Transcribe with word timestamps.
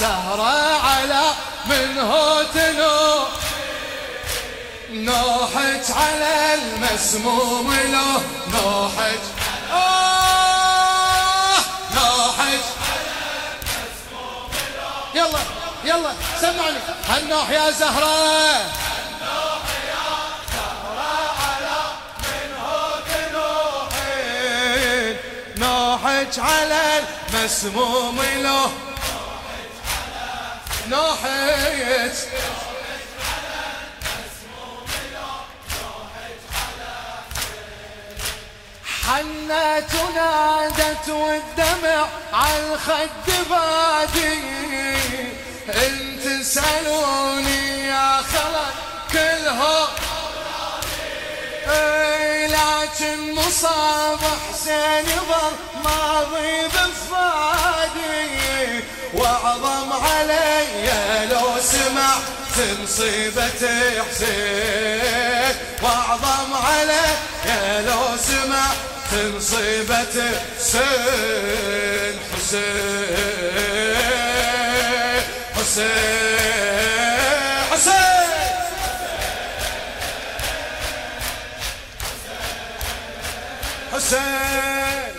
زهرة 0.00 0.80
على 0.80 1.22
من 1.66 1.98
هو 1.98 2.42
تنو؟ 2.54 3.24
نوحك 4.90 5.84
على 5.90 6.54
المسموم 6.54 7.74
له. 7.74 8.22
نوحك 8.52 9.20
آه! 9.72 11.56
نوحك 11.94 12.60
يلا 15.14 15.40
يلا 15.84 16.12
سمعني. 16.40 16.78
هالنوح 17.08 17.50
يا 17.50 17.70
زهرة. 17.70 18.80
نوحك 25.56 26.38
على 26.38 27.02
المسموم 27.32 28.22
له. 28.22 28.89
نوحج 30.90 32.16
حنت 39.06 39.90
ونادت 39.94 41.08
والدمع 41.08 42.06
على 42.32 42.72
الخد 42.72 43.26
بادي. 43.50 44.38
انت 45.68 46.24
سالوني 46.44 47.86
يا 47.86 48.16
خلق 48.16 48.74
كلهم 49.12 49.88
إي 51.68 52.46
لكن 52.46 53.34
مصاب 53.34 54.18
حسين 54.50 55.06
ظل 55.28 55.54
ماضي 55.84 56.68
بفادي 56.68 58.20
وأعظم 59.14 59.92
علي 59.92 60.39
سمعت 62.60 62.78
مصيبة 62.82 63.62
حسين. 64.10 65.56
واعظم 65.82 66.54
علي 66.54 67.06
لو 67.86 68.16
سمعت 68.16 69.12
مصيبة 69.36 70.16
حسين 70.58 72.18
حسين. 72.36 72.70
حسين 75.56 75.90
حسين 77.72 78.30
حسين. 83.92 85.14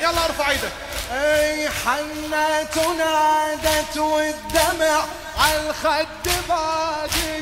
يلا 0.00 0.24
ارفع 0.24 0.50
إيدك. 0.50 0.85
أي 1.12 1.68
حنت 1.68 2.76
ونادت 2.76 3.96
والدمع 3.96 5.04
على 5.38 5.60
الخد 5.68 6.06
باقي. 6.48 7.36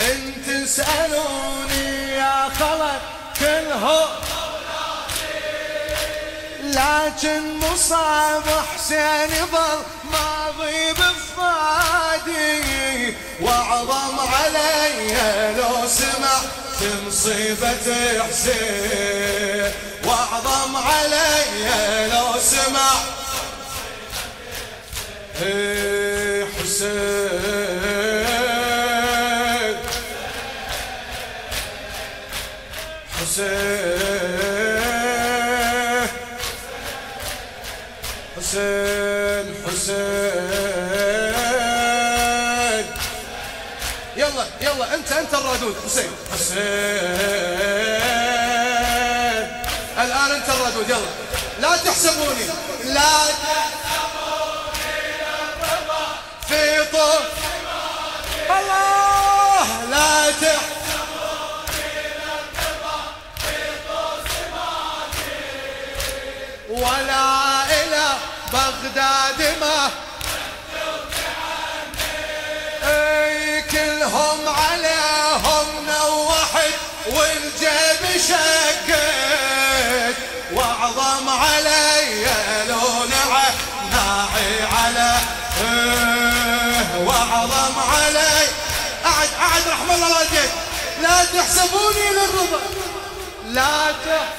انت 0.00 0.68
سألوني 0.68 2.12
يا 2.12 2.48
خلق 2.58 3.00
كلهم 3.40 4.08
لكن 6.62 7.58
مصاب 7.58 8.44
حسين 8.74 9.46
ظل 9.52 9.80
ماضي 10.12 10.92
بفادي 10.92 12.54
واعظم 13.40 14.18
علي 14.18 15.16
لو 15.56 15.88
سمعت 15.88 16.80
مصيبة 17.06 17.86
حسين. 18.22 19.72
واعظم 20.08 20.76
علي 20.76 22.08
لو 22.12 22.40
سمع. 22.40 22.90
إيه 25.42 26.44
حسين. 26.44 27.08
حسين. 33.20 33.58
حسين 38.36 39.46
حسين. 39.66 39.98
يلا 44.16 44.46
يلا 44.60 44.94
انت 44.94 45.12
انت 45.12 45.34
الردود. 45.34 45.76
حسين 45.84 46.10
حسين. 46.32 47.87
الردود 50.68 50.90
يلا. 50.90 51.08
لا 51.60 51.76
تحسبوني. 51.76 52.46
لا 52.84 53.26
تحسبوني. 53.26 53.68
في 56.48 56.84
طف 56.92 57.22
الله. 58.50 59.84
لا 59.90 60.30
تحسبوني. 60.30 60.78
ولا 66.68 67.64
إلى 67.64 68.06
بغداد 68.52 69.58
ما 69.60 69.90
واعظم 87.48 87.78
علي 87.78 88.48
اعد 89.06 89.28
أعد 89.40 89.68
رحم 89.68 89.90
الله 89.90 90.18
والديك 90.18 90.50
لا 91.02 91.24
تحسبوني 91.24 92.10
للرضا. 92.10 92.60
لا 93.44 93.92
تحسبوني 93.92 94.38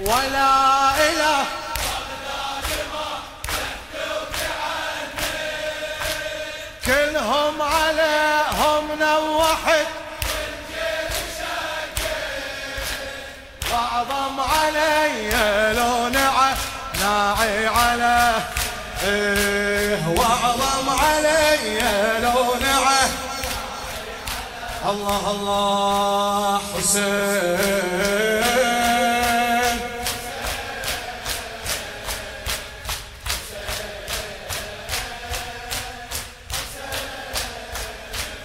ولا 0.00 0.90
إله. 1.10 1.44
كلهم 6.86 7.62
عليهم 7.62 8.98
نوحد 9.00 9.86
واعظم 13.72 14.40
علي. 14.40 15.16
لو 15.16 15.32
نعى 15.32 15.55
ناعي 17.26 17.66
على 17.66 18.34
إيه 19.04 20.08
وأعظم 20.08 20.88
علي 20.88 21.80
لو 22.22 22.54
نعى 22.60 23.08
الله 24.90 25.30
الله 25.30 26.60
حسين. 26.76 27.56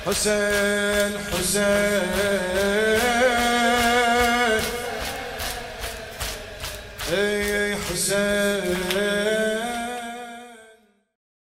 حسين 0.06 1.12
حسين. 1.32 2.61